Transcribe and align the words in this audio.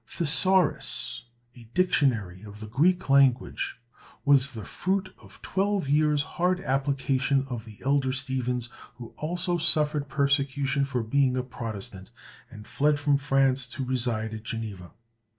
"Thesaurus," 0.07 1.25
a 1.55 1.65
dictionary 1.75 2.41
of 2.41 2.59
the 2.59 2.65
Greek 2.65 3.07
language, 3.07 3.79
was 4.25 4.53
the 4.55 4.65
fruit 4.65 5.13
of 5.21 5.39
twelve 5.43 5.87
years' 5.87 6.23
hard 6.23 6.59
application 6.61 7.45
of 7.47 7.65
the 7.65 7.77
elder 7.85 8.11
Stephens, 8.11 8.69
who 8.95 9.13
also 9.15 9.59
suffered 9.59 10.09
persecution 10.09 10.85
for 10.85 11.03
being 11.03 11.37
a 11.37 11.43
Protestant, 11.43 12.09
and 12.49 12.65
fled 12.65 12.99
from 12.99 13.19
France 13.19 13.67
to 13.67 13.85
reside 13.85 14.33
at 14.33 14.41
Geneva. 14.41 14.89